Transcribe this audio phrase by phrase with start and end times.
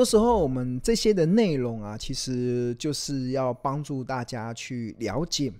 [0.00, 5.52] 多时候我们这些的内容啊，其实就是要帮助大家去了解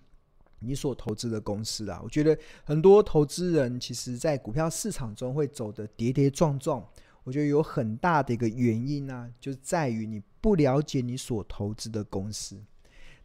[0.60, 2.00] 你所投资的公司啊。
[2.02, 2.34] 我觉得
[2.64, 6.82] 很多投资人其实，在股票市场中会走得跌跌撞撞。
[7.22, 12.56] 我觉得有很大的一个原因呢、就在于你不了解你所投资的公司。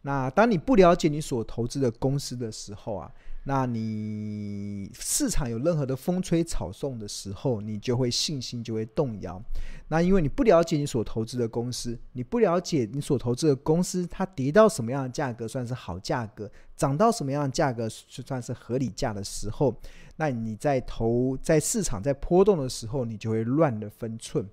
[0.02, 3.10] 那当你不了解你所投资的公司的时候啊，
[3.48, 9.42] 那你市场有任何的风吹草动的时候，你就会信心就会动摇。
[9.88, 19.80] 那因为你不了解你所投资的公司，你不了解你所投资的公司，它跌到什么样的价格算是好价格，涨到什么样的价格就算是合理价的时候。
[20.18, 24.44] 那你在投在市场在波动的时候，你就会乱了分寸。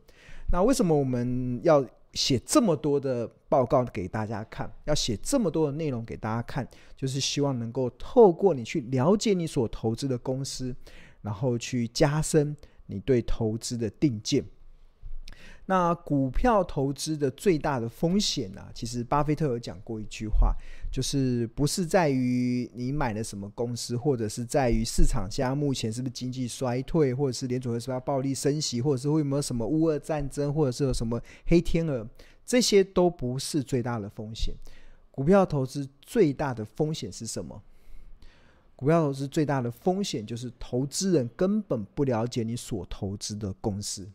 [0.53, 1.83] 那为什么我们要
[2.15, 4.71] 写这么多的报告给大家看？
[4.85, 6.67] 要写这么多的内容给大家看，
[6.97, 10.75] 就是希望能够透过你去了解你所投资的公司，
[11.23, 14.45] 然后去加深你对投资的定见。
[15.67, 20.55] 那股票投资的最大的风险呢、其实巴菲特有讲过一句话，
[20.93, 32.07] 就是不是在于你买了什么公司，或者是在于市场下目前是不是经济衰退，或者是联准会是不是要暴力升息，或者是会有没有什么乌俄战争，或者是有什么黑天鹅，
[32.45, 34.55] 这些都不是最大的风险。
[35.11, 37.63] 股票投资最大的风险是什么？
[38.77, 44.07] 股票投资最大的风险就是投资人根本不了解你所投资的公司。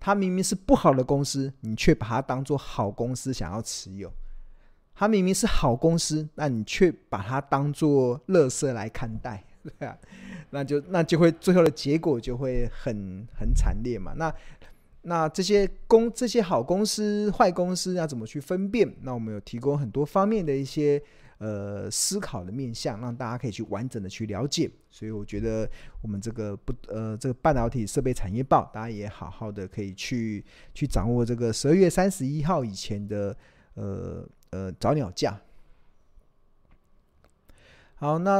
[0.00, 4.08] 它明明是不好的公司，你却把它当做好公司想要持有；
[5.00, 9.96] 它明明是好公司，那你却把它当做垃圾来看待， 对啊，
[10.50, 14.12] 那就那就会最后的结果就会很很惨烈嘛。
[14.18, 14.30] 那
[15.00, 18.94] 那这些公这些好公司、坏公司要怎么去分辨？
[19.00, 21.02] 那我们有提供很多方面的一些。
[21.40, 24.70] 呃，思考的面向，让大家可以去完整的去了解。
[24.90, 25.66] 所以我觉得
[26.02, 30.44] 我们这个不呃，这个半导体设备产业报，大家也好好的可以去
[30.74, 33.34] 去掌握这个十二月三十一号以前的
[33.72, 35.40] 呃呃早鸟价。
[37.94, 38.30] 好，那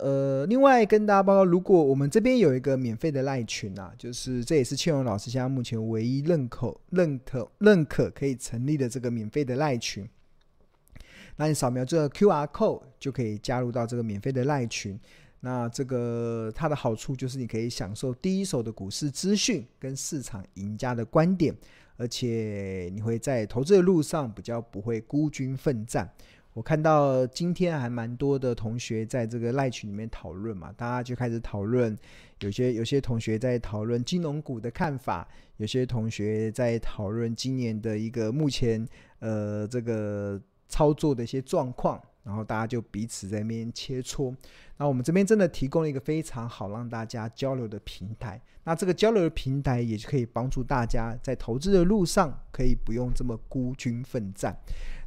[0.00, 10.08] 呃，另外跟大家报告，如果我们这边有一个免费的赖群啊，就是这也是庆荣老师现在目前唯一认可认可认可可以成立的这个免费的赖群。
[11.36, 14.98] 那你扫描这个 QR code 就可以加入到这个免费的赖群。
[15.38, 21.54] 那这个它的好处就是你可以享受第一手的股市资讯跟市场赢家的观点，
[21.98, 26.10] 而且你会在投资的路上比较不会孤军奋战。
[26.54, 31.94] 我看到今天还蛮多的同学在这个赖群里面讨论嘛，大家就开始讨论，
[32.40, 38.88] 有些有些同学在讨论金融股的看法，有些同学在讨论今年的一个目前
[39.18, 40.40] 呃这个。
[40.70, 44.36] 操作的一些状况，然后大家就彼此在那边切磋。
[44.76, 48.38] 那我们这边真的提供了一个非常好让大家交流的平台。
[48.64, 54.54] 那这个交流的平台也可以帮助大家在投资的路上可以不用这么孤军奋战。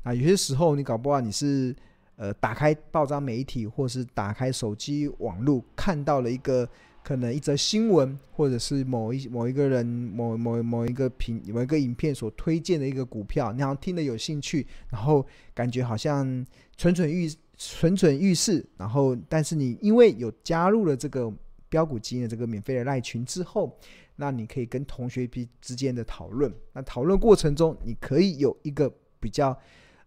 [0.04, 1.76] 那有些时候你搞不好你是
[2.16, 6.68] 呃打开报章媒体，或是打开手机网络看到了一个。
[7.04, 16.46] 可能一则新闻，或者是某一某一个人、某某某一个品、某一个影片所推荐的一个股票，你好像听得有兴趣，然后感觉好像
[16.78, 21.34] 蠢蠢欲蠢蠢欲试，然后但是你因为有加入了这个
[21.70, 23.76] 标股基因的这个免费的赖群之后，
[24.16, 29.58] 那你可以跟同学之之间的讨论，那讨论过程中你可以有一个比较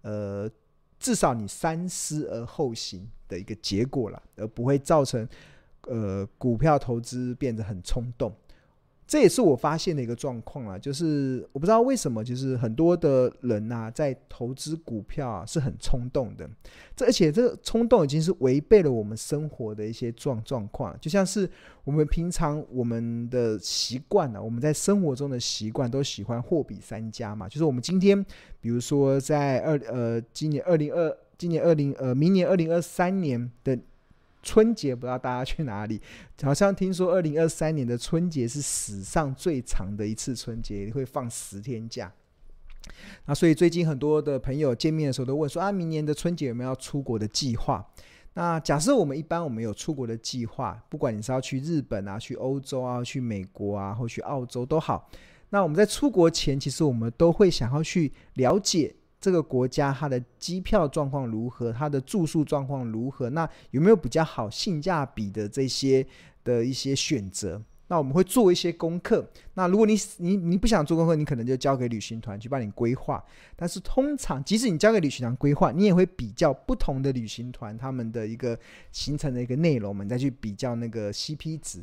[0.03, 0.49] 呃，
[1.00, 5.28] 至少你三思而后行的一个结果了，而不会造成。
[5.89, 8.34] 呃，股票投资变得很冲动，
[9.06, 10.78] 这也是我发现的一个状况啊。
[10.78, 16.49] 就是我不知道为什么，就是很多的人呐、啊，在投资股票啊是很冲动的。
[16.97, 20.97] 这而且这个冲动已经是违背了我们生活的一些状状况。
[21.00, 21.49] 就像是
[21.84, 27.47] 我们平常我们的习惯啊，我们在生活中的习惯都喜欢货比三家嘛。
[27.49, 28.25] 就是我们今天，
[28.61, 33.79] 比如说在二呃今年二零二今年二零呃明年二零二三年的。
[34.44, 36.00] 春节不知道大家去哪里？
[36.43, 42.12] 好像听说二零二三年的春节是史上最长的一次春节，会放十天假。
[43.25, 47.85] 那所以最近很多的朋友见面的时候都问说啊，明年的春节有没有要出国的计划？
[48.35, 55.08] 那假设我们一般我们有出国的计划，不管你是要去日本啊、去欧洲啊、去美国啊，或去澳洲都好。
[55.49, 58.94] 那我们在出国前，其实我们都会想要去了解。
[59.25, 61.73] 这个国家它的机票状况如何？
[61.73, 63.31] 它的住宿状况如何？
[63.31, 66.06] 那有没有比较好性价比的这些
[66.44, 67.62] 的一些选择？
[67.87, 69.26] 那我们会做一些功课。
[69.55, 73.25] 那如果你你你不想做功课，你可能就交给旅行团去帮你规划。
[73.56, 78.59] 但是通常，即使你交给旅行团规划，你也会比较不同的旅行团他们的一个
[78.93, 81.82] 行程的一个内容，我们再去比较那个 CP 值。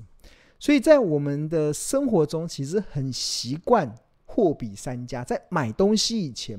[0.59, 3.91] 所以在我们的生活中，其实很习惯。
[4.33, 6.57] 货比三家，在买东西以前，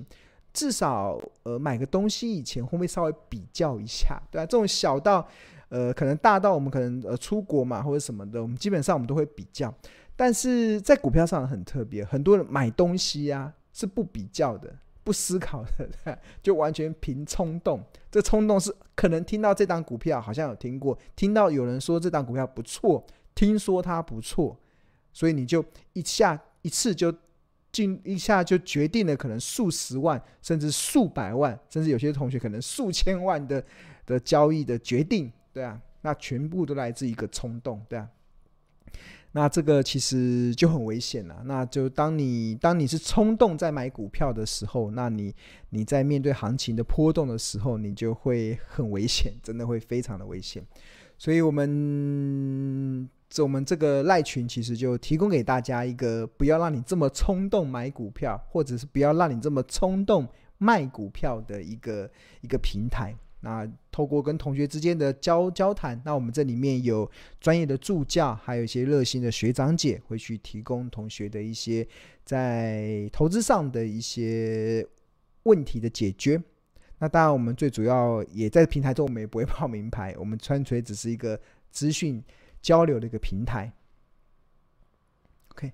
[0.52, 4.20] 至少呃买个东西以前，会不会稍微比较一下？
[4.30, 5.26] 对啊，这种小到
[5.68, 9.72] 呃可能大到我们可能呃出国嘛或者什么的，我们基本上我们都会比较。
[10.14, 14.74] 但是在股票上很特别，很多人买东西呀、是不比较的。
[15.04, 15.64] 不思考
[16.04, 17.82] 的，就完全凭冲动。
[18.08, 23.04] 这冲动是可能听到这档股票，好像有听过，听到有人说这档股票不错，
[23.34, 24.56] 听说它不错，
[25.12, 25.64] 所以你就
[25.94, 27.12] 一下一次就
[27.72, 33.64] 进一下就决定了，可能数十万，甚至数百万，甚至有些同学可能数千万的
[34.06, 38.08] 的交易的决定，对啊，那全部都来自一个冲动，对啊。
[39.34, 41.42] 那这个其实就很危险了。
[41.46, 45.34] 那就当你当你是冲动在买股票的时候，那你
[45.70, 50.62] 你在面对行情的波动的时候，你就会很危险，真的会非常的危险。
[51.16, 53.08] 所以，我们
[53.40, 63.14] 我们这个赖群其实就提供给大家一个不要让你这么冲动买股票，或者是不要让你这么冲动卖股票的一个一个平台。
[63.44, 71.84] 那透过跟同学之间的交交谈，那我们这里面有专业的助教，还有一些热心的学长姐会去提供同学的一些
[72.24, 74.86] 在投资上的一些
[75.42, 76.40] 问题的解决。
[76.98, 81.36] 那当然，我们最主要也在平台中，我们也不会报名牌，我们纯粹只是一个
[81.72, 82.22] 资讯
[82.62, 83.72] 交流的一个平台。
[85.48, 85.72] OK。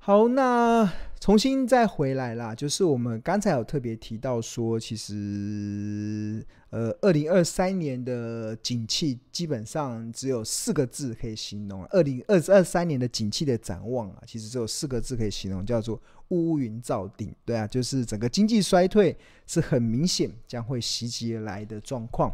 [0.00, 0.90] 好，那
[1.20, 2.54] 重新再回来啦。
[2.54, 11.84] 就是我们刚才有特别提到说，其实呃，二零二三年的景气基本上只有四个字可以形容。
[11.86, 17.34] 二零二二三年的景气的展望啊，其实只有四个字可以形容，叫做乌云罩顶。
[17.44, 19.14] 对啊，就是整个经济衰退
[19.46, 22.32] 是很明显将会袭击而来的状况。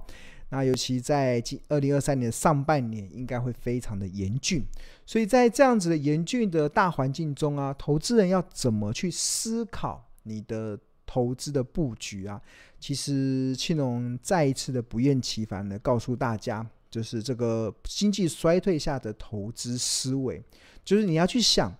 [0.54, 4.64] 那尤其在今二零二三年上半年，应该会非常的严峻。
[5.04, 12.40] 所以在这样子的严峻的大环境中啊，投资人要怎么去思考你的投资的布局啊？
[12.78, 20.40] 其实庆隆再一次的不厌其烦的告诉大家，就是这个经济衰退下的投资思维，
[20.84, 21.74] 就是你要去想，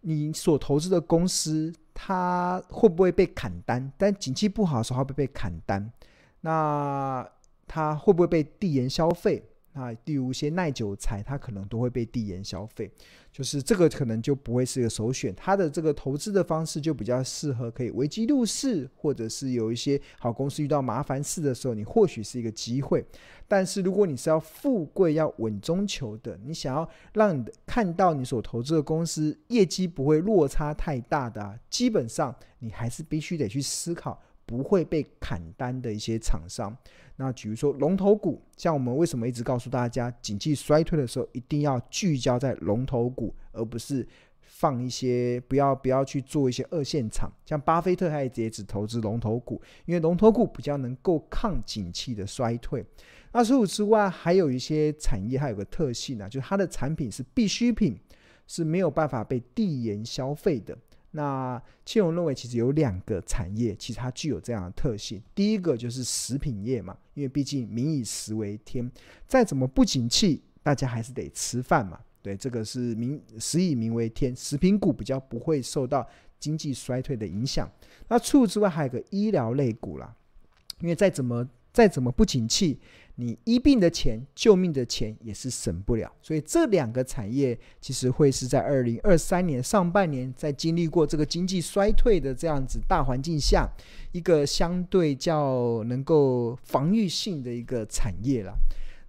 [0.00, 3.92] 你所投资的公司它会不会被砍单？
[3.98, 5.92] 但景气不好的时候会不会被砍单？
[6.40, 7.28] 那
[7.66, 9.42] 它会不会被递延消费？
[9.72, 12.90] 啊，例如一些耐久材，它可能都会被递延消费，
[13.30, 15.34] 就是这个可能就不会是一个首选。
[15.36, 23.04] 它的这个投资的方式就比较适合可以危机入市，或者是有一些好公司遇到麻烦事的时候，你或许是一个机会。
[23.46, 34.22] 但是如果你是要富贵、要稳中求的，你想要让你看到你所投资的公司业绩不会落差太大的，基本上你还是必须得去思考。
[34.46, 36.74] 不会被砍单的一些厂商，
[37.16, 44.06] 那比如说龙头股，像我们为什么一直告诉大家，景气衰退的时候一定要聚焦在龙头股，而不是
[44.40, 47.28] 放一些不要不要去做一些二线厂。
[47.44, 52.86] 像巴菲特他也只投资龙头股，因为龙头股比较能够抗景气的衰退。
[53.32, 57.98] 那除此之外，还有一些产业，它有个特性呢，就是它的产品是必需品，
[58.46, 60.78] 是没有办法被递延消费的。
[61.16, 65.20] 那庆荣认为，其实有两个产业，其实它具有这样的特性。
[65.34, 68.88] 第一个就是食品业嘛，因为毕竟民以食为天，
[69.26, 71.98] 再怎么不景气，大家还是得吃饭嘛。
[72.20, 76.06] 对，这个是民食以民为天，食品股比较不会受到
[76.38, 77.66] 经济衰退的影响。
[78.08, 80.14] 那除此之外，还有个医疗类股啦，
[80.82, 82.78] 因为再怎么再怎么不景气。
[83.18, 93.66] 你医病的钱、救命的钱也是省不了，所以这两个产业其实会是在二零二三年上半年，在经历过这个经济衰退的这样子大环境下，
[94.12, 98.54] 一个相对较能够防御性的一个产业了。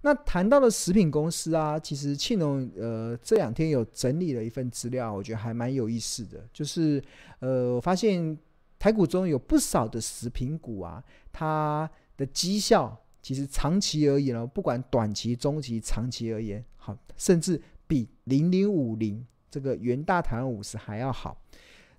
[0.00, 7.02] 那谈到了食品公司啊，其实庆隆呃这两天有整理了一份资料，我觉得还蛮有意思的，就是
[7.40, 8.38] 呃我发现
[8.78, 12.98] 台股中有不少的食品股啊，它的绩效。
[13.28, 21.38] 其实长期而言呢，不管短期、中期、长期而言，好，甚至比零零五零这个元大台湾五十还要好。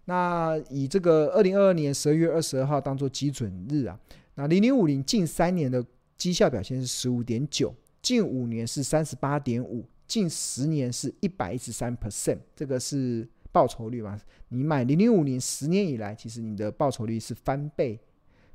[0.06, 4.00] 那以这个二零二二年十二月二十二号当做基准日啊，
[4.34, 5.86] 那零零五零近三年的
[6.18, 7.72] 绩效表现是十五点九，
[8.02, 14.20] 近五年是三十八点五，近十年是一百一十三 percent，这个是报酬率嘛？
[14.48, 18.00] 你买零零五零十年以来，其实你的报酬率是翻倍、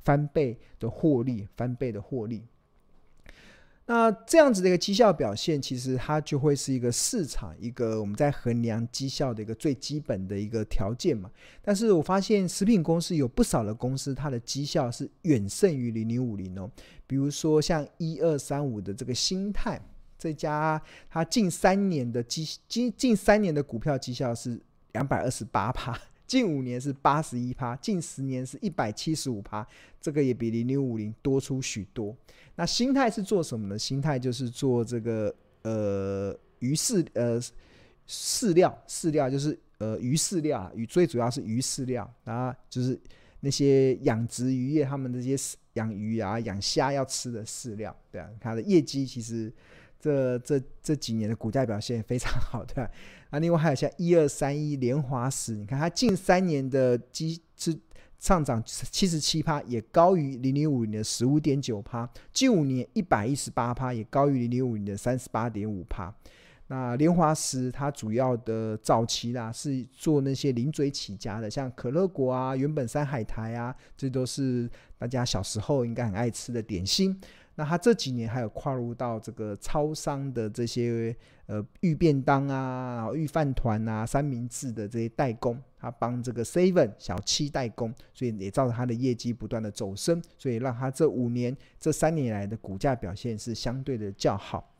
[0.00, 2.42] 翻倍的获利，翻倍的获利。
[3.86, 11.30] 那这样子的一个绩效表现，其实它就会是一个市场一个我们在衡量绩效的一个最基本的一个条件嘛。
[11.60, 16.70] 但是我发现食品公司有不少的公司，它的绩效是远胜于零零五零哦。
[17.06, 19.78] 比如说像一二三五的这个欣泰
[20.18, 24.58] 这家，它近三年的绩近近三年的股票绩效是
[24.92, 25.94] 两百二十八趴，
[26.26, 29.66] 近五年是八十一趴，近十年是一百七十五趴，
[30.00, 32.16] 这个也比零零五零多出许多。
[32.56, 33.78] 那新泰是做什么呢？
[33.78, 37.40] 新泰就是做这个呃鱼饲呃
[38.08, 42.98] 饲料饲料就是呃鱼饲料，鱼最主要是鱼饲料，然后就是
[43.40, 45.36] 那些养殖渔业他们这些
[45.74, 49.52] 养鱼啊养虾要吃的饲料，对啊，它的业绩其实。
[50.04, 52.90] 这这这几年的股价表现非常 好，对吧？
[53.30, 57.74] 啊，另外还有像一二三一联华石，你看它近三年的基是
[58.18, 66.14] 上涨七十七趴，也高于零零五零的十五点九趴，近五年一百一十八趴，也高于零零五零的三十八点五趴。
[66.66, 74.68] 那联华石它主要的早期啦是做那些零嘴起家的，像可乐果啊、原本山海苔啊，这都是
[74.98, 77.18] 大家小时候应该很爱吃的点心。
[77.56, 81.14] 那他这几年还有跨入到这个超商的这些
[81.46, 94.72] 呃预便当啊，然后御饭团啊、三明治的这些代工，他帮这个 Seven 小七代工，所以也造成他的业绩不断的走升，所以让他这五年、这三年来的股价表现是相对的较好。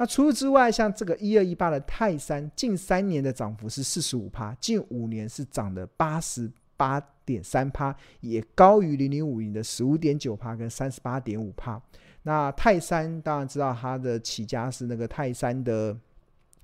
[0.00, 11.80] 那除此之外，像这个一二一八的泰山，近三年的涨幅是四十五趴，近五年是涨了八十八点三趴，也高于零零五零的十五点九趴跟三十八点五趴。
[12.22, 15.96] 那泰山当然知道它的起家是那个泰山的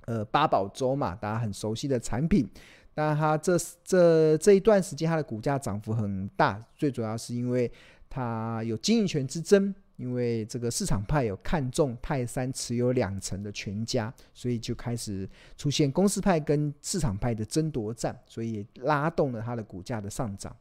[0.05, 2.47] 呃八宝粥嘛，大家很熟悉的产品。
[2.93, 7.69] 但它这这这一段时间它的股价涨幅很大，最主要是因为
[8.09, 20.55] 它有经营权之争，因为这个市场派有看中泰山持有两成的全家，所以就开始出现公司派跟市场派的争夺战，所以拉动了它的股价的上涨。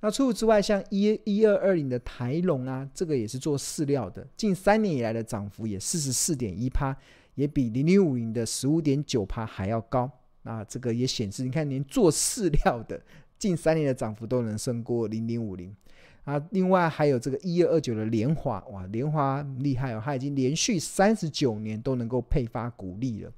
[0.00, 6.96] 那除此之外，像一一二二零的台龙啊，这个也是做饲料的，近三年以来的涨幅也四十四点一趴，
[7.34, 10.08] 也比零零五零的十五点九趴还要高。
[10.42, 13.00] 那这个也显示，你看连做饲料的
[13.40, 15.74] 近三年的涨幅都能胜过零零五零
[16.22, 16.40] 啊。
[16.50, 23.32] 另外还有这个一二二九的联华，哇，联华厉害哦，它已经连续三十九年都能够配发股利了。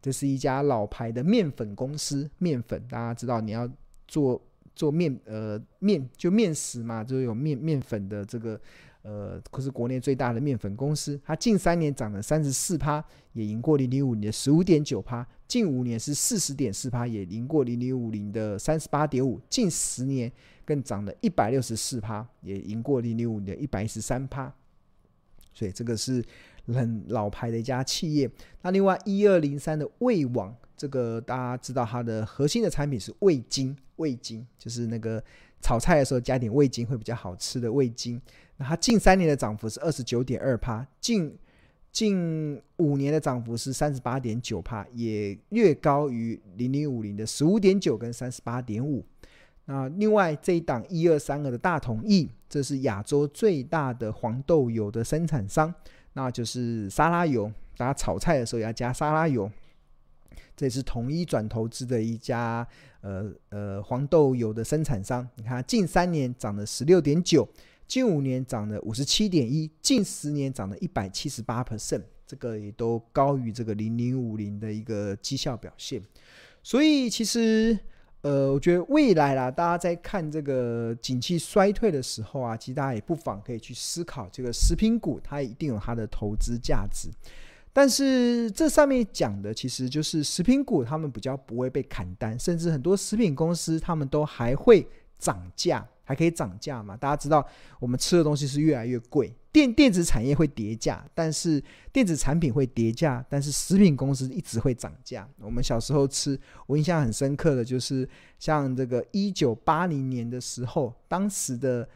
[0.00, 3.70] 这是一家老牌的面粉公司，面粉大家知道你要
[4.06, 4.40] 做。
[4.78, 8.58] 做面呃面就面食嘛，就有面面粉的这个
[9.02, 20.30] 呃，可是国内最大的面粉公司，它近三年涨了三十四趴，也赢过零零五零的十五点九趴，近五年是四十点四趴，也赢过零零五零的三十八点五，近十年
[20.64, 24.54] 更涨了一百六十四趴，也赢过零零五零的一百一十三趴，
[25.52, 26.24] 所以这个是
[26.68, 28.30] 很老牌的一家企业。
[28.62, 30.54] 那另外一二零三的魏网。
[30.78, 35.22] 这个大家知道，它的核心的产品是味精，味精就是那个
[35.60, 38.18] 炒菜的时候加点味精会比较好吃的味精。
[38.56, 41.36] 那它近三年的涨幅是二十九点二趴，近
[41.90, 49.04] 近五年的涨幅是三十八点九趴，也略高于零零五零的十五点九跟三十八点五。
[49.64, 55.74] 那另外这一档一二三二的大同益，这是亚洲最大的黄豆油的生产商，
[56.12, 59.50] 那就是沙拉油，大家炒菜的时候要加沙拉油。
[60.58, 62.66] 这是统一转投资的一家
[63.00, 67.48] 呃呃黄豆油的生产商，你看近三年涨了十六点九，
[67.86, 76.02] 近五年涨了五十七点一，近十年涨了一百七十八 percent，这个也都高于这个零零五零的一个绩效表现。
[76.60, 77.78] 所以其实
[78.22, 87.08] 呃，我觉得未来啦，大家在看这个景气衰退的时候啊，其实大家也不妨可以去思考这个食品股，它一定有它的投资价值。
[87.78, 94.84] 但是这上面讲的其实就是食品股，他们比较不会被砍单，甚至很多食品公司他们都还会
[95.16, 96.96] 涨价，还可以涨价嘛？
[96.96, 97.46] 大家知道
[97.78, 105.28] 我们吃的东西是越来越贵，电电子产业会跌价，但是电子产品会跌价，但是食品公司一直会涨价。
[105.38, 108.08] 我们小时候吃，我印象很深刻的就是
[108.40, 111.88] 像这个一九八零年的时候，当时的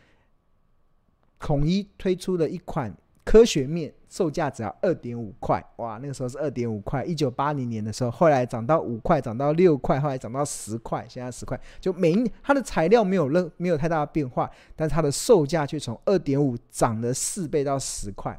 [1.41, 2.97] 统一推出了一款。
[3.25, 7.05] 科学面售价只要二点五块，哇，那个时候是二点五块。
[7.05, 11.59] 一九八零年的时候，后来涨到五块，涨到六块，后来涨到十块，现在十块。
[11.81, 18.39] 就每一它的材料没有任没有太大的变化，但是它的售价却从二点五涨了四倍到十块。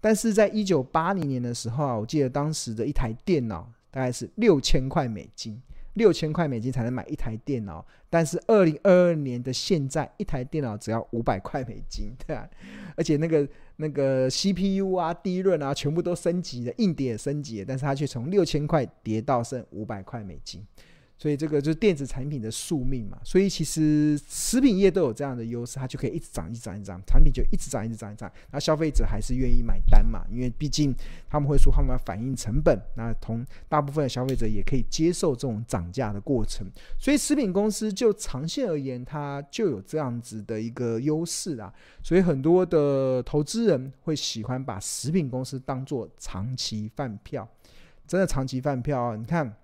[0.00, 5.60] 但是在一九八零年的时候啊，我记得当时的一台电脑大概是六千块美金。
[5.94, 12.48] 六千块美金才能买一台电脑，但是二零二二年的现在，一台电脑只要五百块美金， 对啊，
[12.96, 20.64] 而且那个那个 CPU 啊、D 润啊，全部都升级了，硬碟也升级，但是它却从六千块跌到剩五百块美金，
[21.16, 23.18] 所以这个就是电子产品的宿命嘛。
[23.24, 28.30] 所以其实食品业都有这样的优势，它就可以一直涨，一直涨，一直涨，产品就一直涨，一直涨，一直涨。
[28.50, 30.24] 那消费者还是愿意买单嘛？
[30.30, 30.94] 因为毕竟
[31.28, 36.66] 他们会说他们要反映成本，那同大部分的消费者也可以接受这种涨价的过程。
[36.98, 41.72] 所以食品公司就长线而言，它就有这样子的一个优势啊。
[42.02, 47.48] 所以很多的投资人会喜欢把食品公司当做长期饭票，
[48.06, 49.16] 真的长期饭票啊！
[49.16, 49.54] 你看。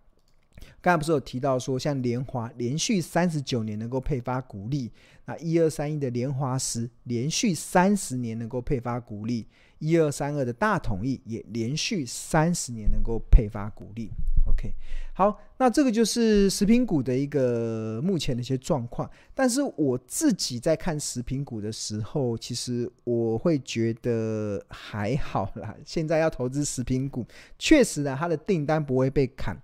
[0.81, 4.91] 刚才不是有提到说，像联华连续三十九年能够配发股利，
[5.27, 9.47] 那一二三一的联华食连续三十年能够配发股利，
[9.79, 14.11] 一二三二的大统益也连续三十年能够配发股利。
[14.47, 14.73] OK，
[15.13, 19.09] 好，那这个就是食品股的一个目前的一些状况。
[19.35, 25.77] 但是我自己在看食品股的时候，其实我会觉得还好啦。
[25.85, 27.25] 现在要投资食品股，
[27.59, 29.55] 确实呢，它的订单不会被砍。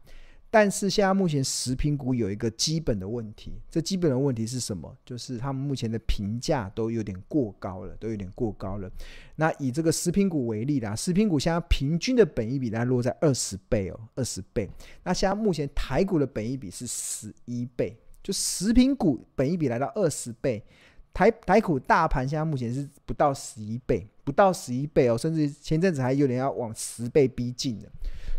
[0.59, 4.91] 但是现在目前食品股有一个基本的问题，这基本的问题是什么？
[5.05, 8.91] 就是他们目前的评价都有点过高了，都有点过高了。
[9.35, 14.67] 那以这个食品股为例啦，食品股现在平均的本益比大概落在二十倍哦，二十倍。
[15.05, 20.65] 那现在目前台股的本益比是十一倍，就食品股本益比来到二十倍，
[21.13, 27.87] 台台股大盘现在目前是不到十一倍，不到十一倍哦，甚至前阵子还有点要往十倍逼近的。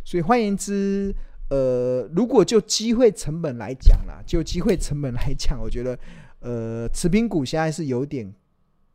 [0.03, 1.13] 所以换言之。
[1.49, 5.97] 呃，如果就机会成本来讲啦，就机会成本来讲，我觉得，
[6.39, 8.33] 呃，食品股现在是有点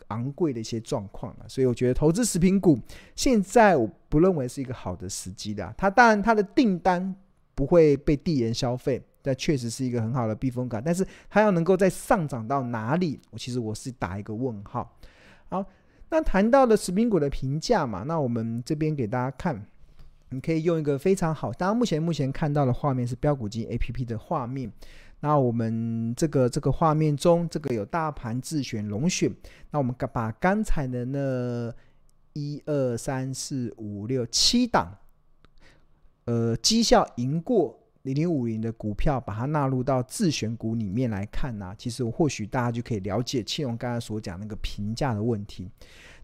[0.09, 2.79] 昂贵的一些状况了，所以我觉得投资食品股
[3.17, 5.75] 现在我不认为是一个好的时机的。
[5.79, 7.15] 它当然它的订单
[7.55, 10.83] 不会被递延消费，那确实是一个很好的避风港。
[10.85, 14.95] 但是它要能够再上涨到哪里，我其实我是打一个问号。
[15.49, 15.65] 好，
[16.11, 19.65] 那谈到了食品股的评价嘛，那我们这边给大家看。
[20.33, 24.73] 你可以用一个非常好，当然目前目前看到的画面是标股金 APP 的画面。
[25.21, 29.33] 那我们这个这个画面中，这个有大盘自选龙选。
[29.71, 31.73] 那我们把刚才的那
[32.33, 34.99] 一二三四五六七档，
[36.25, 45.71] 呃，绩效赢过零零五零的股票，把它纳入到自选股里面来看呢、其实或许大家就可以了解庆荣刚才所讲那个评价的问题。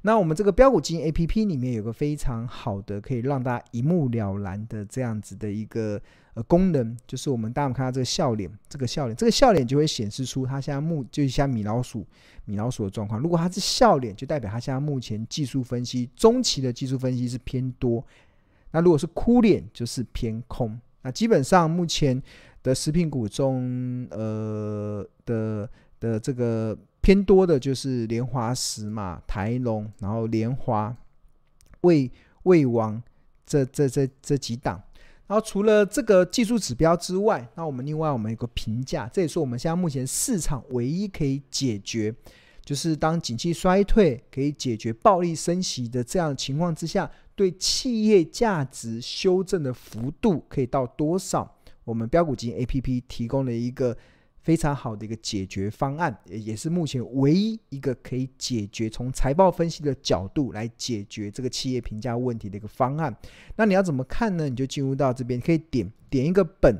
[0.02, 6.00] 那我们这个标股基金 A P P 里面有个非常好的，可以让大家一目了然的这样子的一个
[6.34, 12.06] 呃功能，就是我们大家看到这个笑脸，这个笑脸，这个笑脸就会显示出它现在目就是像米老鼠，
[12.44, 13.20] 米老鼠的状况。
[13.20, 18.00] 如果它是笑脸，就代表它现在目前技术分析中期的技术分析是偏多；
[18.70, 20.78] 那如果是哭脸，就是偏空。
[21.02, 22.22] 那基本上目前
[22.62, 26.78] 的食品股中，呃的的这个。
[27.08, 30.94] 偏多的就是莲花石嘛，台龙，然后莲花、
[31.80, 32.10] 魏、
[32.42, 33.02] 魏王
[33.46, 34.78] 这这这这几档。
[35.26, 42.14] 然后除了这个技术指标之外，那我们另外我们有个评价，这也是我们现在目前市场唯一可以解决，
[42.62, 51.56] 就是当景气衰退可以解决暴力升息的这样情况之下，对企业价值修正的幅度可以到多少？
[51.84, 53.96] 我们标股金 APP 提供了一个。
[54.48, 63.14] 非常好的一个解决方案，也是目前唯一一个可以解决从财报分析的角度来解决这个企业评价问题的一个方案。
[63.56, 64.48] 那你要怎么看呢？
[64.48, 66.74] 你就进入到这边，可以点点一个本，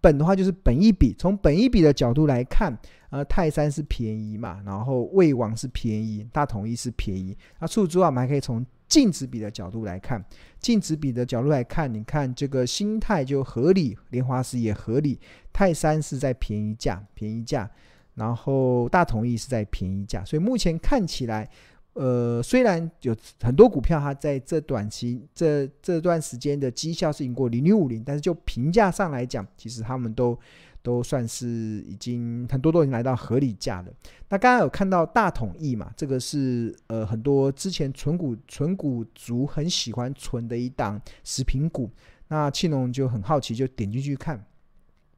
[0.00, 1.12] 本的话就是本一笔。
[1.18, 2.78] 从本一笔的角度来看，
[3.10, 7.36] 呃，泰山是便宜嘛，然后魏王是便宜，大统一是便宜。
[7.58, 10.22] 那除此之外，我们还可以从净值比的角度来看，
[10.58, 15.18] 净值比的角度来看，你看这个心态就合理，莲花石也合理，
[15.52, 17.70] 泰山是在便宜价，便宜价，
[18.16, 21.48] 然后大同意是在便宜价，所以目前看起来，
[21.92, 30.38] 呃，虽然有很多股票它在这短期这这段时间的绩效是赢过零零五零，但是就评价上来讲，其实他们都。
[30.82, 31.46] 都算是
[31.86, 33.92] 已经很多都已经来到合理价了。
[34.28, 35.92] 那刚刚有看到大统一嘛？
[35.96, 41.90] 这个是呃很多之前存股存股族很喜欢存的一档食品股。
[42.28, 44.44] 那庆隆就很好奇，就点进去看，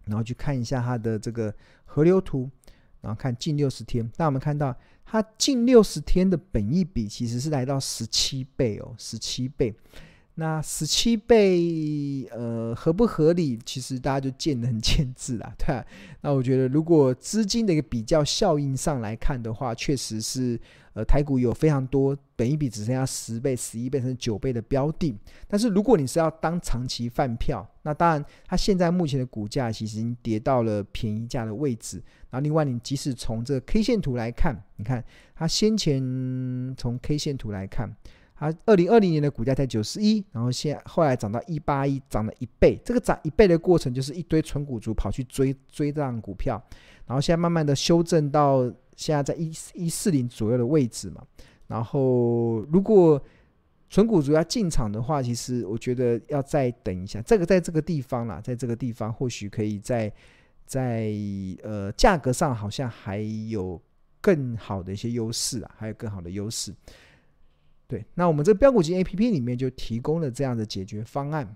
[0.07, 2.51] 然后去看一下它的这个河流图，
[3.03, 4.11] 然后看近六十天。
[4.16, 9.75] 那我们看到它近六十天的本益比其实是来到十七倍哦，十七倍。
[10.34, 13.58] 那十七倍，呃，合不合理？
[13.66, 15.84] 其实大家就见仁见智啦，对啊。
[16.22, 20.58] 那我觉得，如果资金的一个比较效应上来看的话，确实是，
[20.94, 25.14] 呃，台股有非常多本一比只剩下十倍、十一倍甚至九倍的标的。
[25.46, 32.02] 但是如果你是要当长期饭票，那当然，它现在目前的股价其实已经跌到了便宜价的位置。
[32.30, 37.94] 然后另外，你即使从这个 K 线图来看，你看它先前从 K 线图来看。
[38.42, 42.76] 它二零二零年的股价在九十一，然后现后来涨到一八一，涨了一倍。
[42.85, 46.61] 这个涨一倍的过程，就是一堆纯股族跑去追追这档股票，
[47.07, 48.62] 然后现在慢慢的修正到
[48.96, 51.22] 现在在一一四零左右的位置嘛。
[51.68, 53.22] 然后如果
[53.88, 57.22] 纯股族要进场的话，其实我觉得要再等一下。
[57.22, 60.12] 这个在这个地方啦，在这个地方或许可以在
[60.66, 61.12] 在
[61.62, 63.81] 呃价格上好像还有
[64.20, 66.74] 更好的一些优势啊，还有更好的优势。
[67.92, 71.55] 对，那我们这个标股金 A P P 里面就提供了这样的解决方案。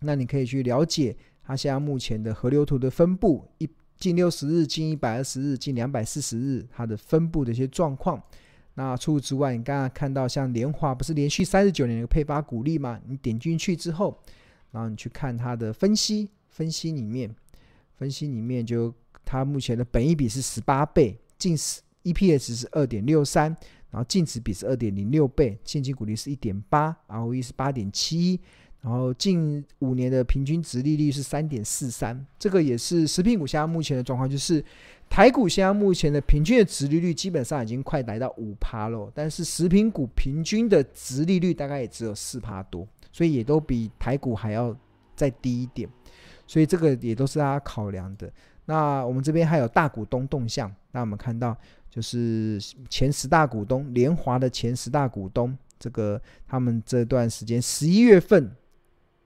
[0.00, 3.66] 那你可以去了解它现在目前的河流图的分布，一
[3.96, 8.22] 近六十日、近一百二十日、近两百四十日，它的分布的一些状况。
[8.74, 13.00] 那除此之外，你刚刚看到像联华不是连续三十九年的配发股利吗？
[13.06, 14.20] 你点进去之后，
[14.72, 17.34] 然后你去看它的分析，分析里面，
[17.94, 18.92] 分析里面就
[19.24, 23.56] 它目前的本益比是十八倍，净 EPS 是二点六三。
[23.96, 28.40] 然后净值比是二点零六倍，现金股利是一点八，ROE 是八点七一，
[28.82, 34.62] 然后近五年的平均值利率是三点四三，这个也是食品股现在目前的状况，就是
[35.08, 44.76] 台股现在目前的平均的值利率基本上已经快来到五趴了，但是食品股平均的值利率大概也只有四趴多，所以也都比台股还要
[45.14, 45.88] 再低一点，
[46.46, 48.30] 所以这个也都是大家考量的。
[48.66, 51.56] 那我们这边还有大股东动向，那我们看到。
[51.96, 58.54] 就是前十大股东，联华的前十大股东，这个他们这段时间十一月份，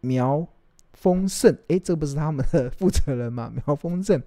[0.02, 0.46] 苗
[0.92, 3.52] 丰盛，诶，这不是他们的 负责人吗？
[3.52, 4.22] 苗丰盛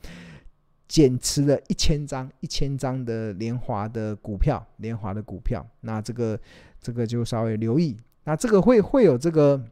[0.89, 6.37] 减持了一千张，一千张的联华的股票，联华的股票，那这个
[6.81, 9.63] 这个就稍微留意，那这个会会有这个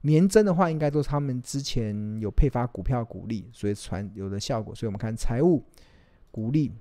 [0.00, 5.62] 年增的话，应该都是他们之前有配发股票股利，所以传有的效果，所以我们看财务
[6.30, 6.72] 股利。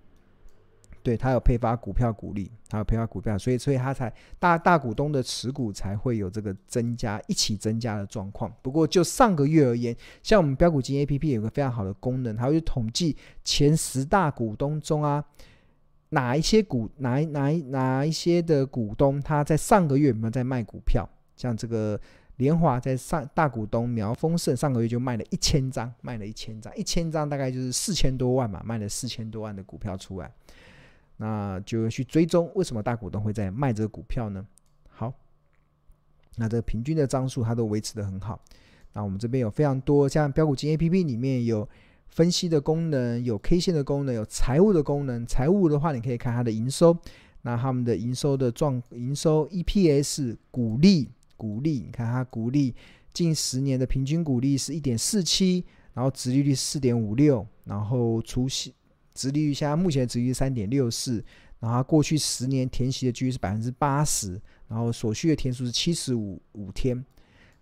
[1.06, 8.52] 对，他有配发股票股利，他有配发股票，所以所以他才大大股东的持股才会有这个增加，一起增加的状况。
[8.64, 15.24] 不过就上个月而言，像我们标股金 A P P 有个非常好的功能，它会统计前十大股东中啊，
[16.10, 21.08] 哪一些股哪一哪一哪一些的股东他在上个月有没有在卖股票？
[21.36, 22.02] 像这个
[22.38, 30.32] 联华在上大股东苗丰盛上个月就卖了一千张，卖了一千张，一千张大概就是四千多万嘛，卖了四千多万的股票出来。
[31.18, 34.46] 那就去追踪为什么大股东会在卖这个股票呢？
[34.90, 35.14] 好，
[36.38, 38.40] 那这平均的张数它都维持得很好。
[38.94, 41.68] 那我们这边有非常多，像标股金 A P P 里面有
[42.08, 45.26] 分析的功能，有 K 线的功能，有财务的功能。
[45.26, 46.98] 财务的话，你可以看它的营收，
[47.42, 52.74] 那他们的营收的状，营收 E P S 股利，股利，你看它股利
[53.14, 58.74] 近十年的平均股利是一点四七，然后直利率四点五六，然后除息。
[59.16, 61.24] 殖利率现在目前的殖利率三点六四，
[61.60, 67.04] 然后过去十年填息的几率是百分之八十，然后所需的天数是七十五五天。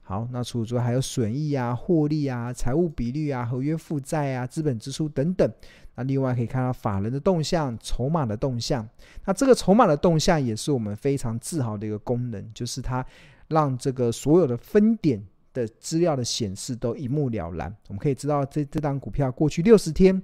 [0.02, 5.50] 好，那除此之外还有损益啊、获利啊、财务比率啊、合约负债啊、资本支出等等。
[5.96, 8.86] 那另外可以看到法人的动向、筹码的动向。
[9.26, 13.06] 那这个筹码的动向也是我们非常自豪的一个功能，就是它
[13.48, 17.74] 让这个所有的分点的资料的显示都一目了然。
[17.88, 20.22] 我们可以知道这这档股票过去六十天。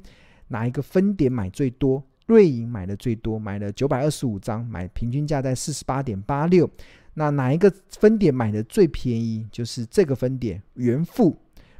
[0.49, 2.03] 哪一个分点买最多？
[2.27, 6.69] 瑞银买的最多，买了九百二十五张，买平均价在四十八点八六。
[7.15, 9.47] 那哪一个分点买的最便宜？
[9.51, 11.35] 就是这个分点，元富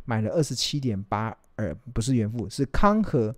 [0.05, 3.35] 买了二十七点八二，不是元富，是康和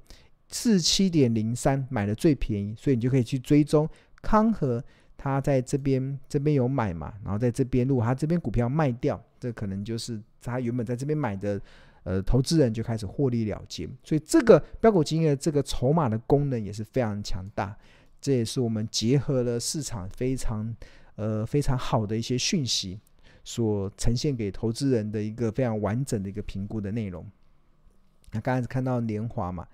[0.47, 3.89] 四七点零三买的最便宜，所以你就可以去追踪
[4.21, 4.81] 康和，
[5.17, 11.61] 他在这边这边有买嘛，然后在这边如果他这边股票卖掉，这可能就是他原本在这边买的。
[12.03, 17.77] 呃，投资人就开始获利了结，所以这个标股金的这个筹码的功能也是非常强大，
[18.19, 20.75] 这也是我们结合了市场非常
[21.15, 22.99] 呃非常好的一些讯息，
[23.43, 27.23] 所呈现给投资人的一个非常完整的一个评估的内容。
[28.31, 29.67] 那刚才看到联华嘛，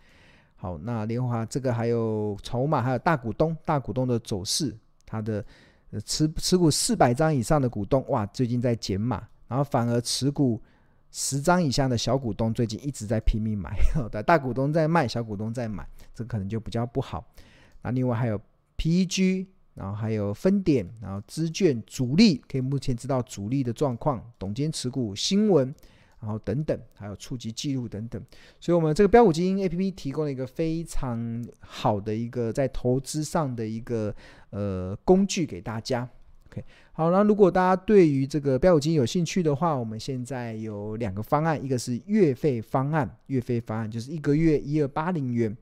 [0.57, 5.45] 好，那联华这个还有筹码，还有大股东，大股东的走势，它的
[6.03, 10.61] 持持股四百张以上的股东，哇，最近在减码，然后反而持股。
[11.11, 13.75] 十张以下的小股东最近一直在拼命买，
[14.25, 17.25] 大股东在卖，小股东在买，这可能就比较不好。
[17.81, 18.39] 那另外还有
[18.77, 25.73] PEG，然后还有分点，然后资券主力，可以目前知道主力的状况，董监持股新闻，
[26.19, 28.21] 然后等等，还有触及记录等等。
[28.59, 34.13] 所以，我们这个标股基金 APP 提供了一个非常好的一个在投资上的一个
[34.49, 36.07] 呃工具给大家。
[36.49, 45.55] OK，好，那如果大家对于这个标股金有兴趣的话，我们现在有两个方案，一个是月费方案，月费方案就是一个月一二八零元，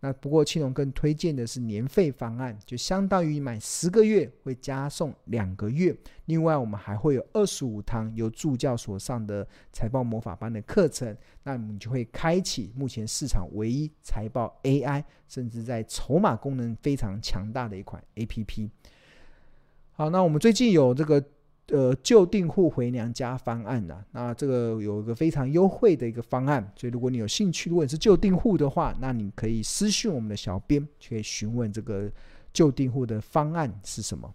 [0.00, 5.96] 那不过青龙更推荐的是年费方案，就相当于买十个月会加送两个月。
[6.24, 18.68] 另外，我们还会有二十五堂由助教所上的财报魔法班的课程，那你就会开启目前市场唯一财报 AI，甚至在筹码功能非常强大的一款 APP。
[20.02, 21.24] 好，那我们最近有这个。
[21.68, 32.10] 呃，旧订户回娘家方案呐、啊，那这个有一个非常优惠的一个方案，所以如果你有兴趣，如果你是旧订户的话，那你可以私信我们的小编去询问这个
[32.52, 34.34] 旧订户的方案是什么。